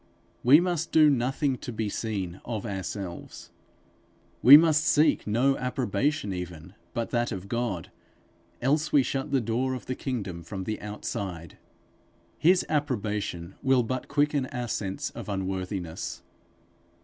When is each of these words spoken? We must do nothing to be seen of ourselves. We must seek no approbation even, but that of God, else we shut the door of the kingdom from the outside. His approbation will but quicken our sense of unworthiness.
We 0.43 0.59
must 0.59 0.91
do 0.91 1.11
nothing 1.11 1.59
to 1.59 1.71
be 1.71 1.87
seen 1.87 2.41
of 2.43 2.65
ourselves. 2.65 3.51
We 4.41 4.57
must 4.57 4.83
seek 4.83 5.27
no 5.27 5.55
approbation 5.59 6.33
even, 6.33 6.73
but 6.95 7.11
that 7.11 7.31
of 7.31 7.47
God, 7.47 7.91
else 8.63 8.91
we 8.91 9.03
shut 9.03 9.29
the 9.31 9.39
door 9.39 9.75
of 9.75 9.85
the 9.85 9.93
kingdom 9.93 10.41
from 10.41 10.63
the 10.63 10.81
outside. 10.81 11.59
His 12.39 12.65
approbation 12.67 13.53
will 13.61 13.83
but 13.83 14.07
quicken 14.07 14.47
our 14.47 14.67
sense 14.69 15.11
of 15.11 15.29
unworthiness. 15.29 16.23